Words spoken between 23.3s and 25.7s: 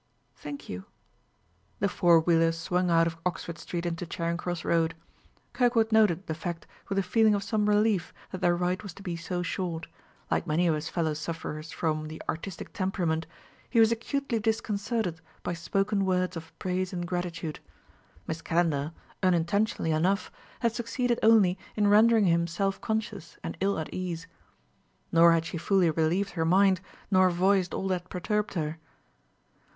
and ill at ease. Nor had she